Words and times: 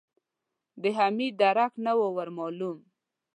د 0.81 0.83
حميد 0.97 1.33
درک 1.41 1.73
نه 1.85 1.93
و 1.97 2.01
ور 2.15 2.29
مالوم. 2.37 2.77